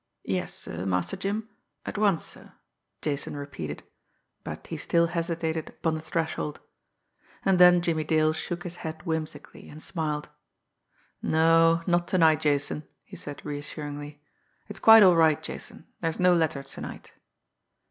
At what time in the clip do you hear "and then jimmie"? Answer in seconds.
7.45-8.03